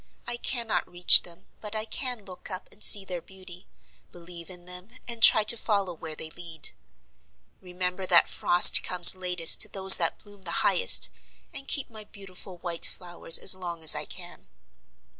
I 0.25 0.37
cannot 0.37 0.89
reach 0.91 1.21
them: 1.21 1.45
but 1.59 1.75
I 1.75 1.85
can 1.85 2.25
look 2.25 2.49
up, 2.49 2.67
and 2.71 2.83
see 2.83 3.05
their 3.05 3.21
beauty; 3.21 3.67
believe 4.11 4.49
in 4.49 4.65
them, 4.65 4.89
and 5.07 5.21
try 5.21 5.43
to 5.43 5.55
follow 5.55 5.93
where 5.93 6.15
they 6.15 6.31
lead; 6.31 6.71
remember 7.61 8.07
that 8.07 8.27
frost 8.27 8.81
comes 8.81 9.13
latest 9.13 9.61
to 9.61 9.67
those 9.69 9.97
that 9.97 10.17
bloom 10.17 10.41
the 10.41 10.65
highest; 10.65 11.11
and 11.53 11.67
keep 11.67 11.91
my 11.91 12.03
beautiful 12.05 12.57
white 12.57 12.87
flowers 12.87 13.37
as 13.37 13.53
long 13.53 13.83
as 13.83 13.93
I 13.93 14.05
can." 14.05 14.47